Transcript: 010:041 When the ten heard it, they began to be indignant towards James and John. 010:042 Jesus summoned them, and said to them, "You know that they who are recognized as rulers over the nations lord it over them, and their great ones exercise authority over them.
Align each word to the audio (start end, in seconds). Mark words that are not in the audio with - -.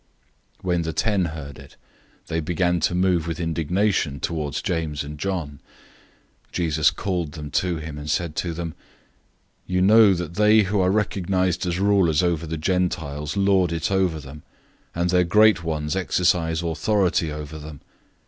010:041 0.63 0.63
When 0.63 0.81
the 0.81 0.93
ten 0.93 1.25
heard 1.25 1.59
it, 1.59 1.75
they 2.25 2.39
began 2.39 2.79
to 2.79 2.95
be 2.95 3.43
indignant 3.43 4.23
towards 4.23 4.63
James 4.63 5.03
and 5.03 5.19
John. 5.19 5.59
010:042 6.47 6.51
Jesus 6.51 6.91
summoned 6.97 7.31
them, 7.33 7.51
and 7.99 8.09
said 8.09 8.35
to 8.37 8.51
them, 8.55 8.73
"You 9.67 9.83
know 9.83 10.15
that 10.15 10.33
they 10.33 10.61
who 10.63 10.79
are 10.81 10.89
recognized 10.89 11.67
as 11.67 11.77
rulers 11.79 12.23
over 12.23 12.47
the 12.47 12.57
nations 12.57 13.37
lord 13.37 13.71
it 13.71 13.91
over 13.91 14.19
them, 14.19 14.41
and 14.95 15.11
their 15.11 15.23
great 15.23 15.63
ones 15.63 15.95
exercise 15.95 16.63
authority 16.63 17.31
over 17.31 17.59
them. 17.59 17.81